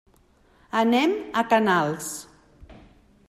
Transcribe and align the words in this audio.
Anem 0.79 1.13
a 1.41 1.45
Canals. 1.51 2.09